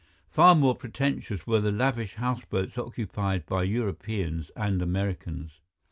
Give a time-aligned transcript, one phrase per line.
[0.31, 5.59] Far more pretentious were the lavish houseboats occupied by Europeans and Americans.